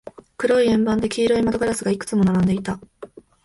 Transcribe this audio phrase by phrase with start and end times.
[0.35, 2.79] 黒い円盤で、黄色い窓ガラスがいくつも並んでいた。